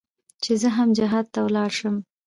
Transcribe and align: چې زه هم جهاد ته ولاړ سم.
چې 0.43 0.51
زه 0.61 0.69
هم 0.77 0.89
جهاد 0.97 1.25
ته 1.33 1.39
ولاړ 1.47 1.71
سم. 1.79 1.95